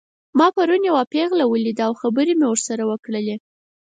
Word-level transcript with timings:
ما 0.37 0.47
پرون 0.55 0.81
یوه 0.89 1.03
پیغله 1.13 1.45
ولیدله 1.47 1.87
او 1.87 1.93
خبرې 2.01 2.33
مې 2.39 2.47
ورسره 2.49 2.83
وکړې 2.85 3.35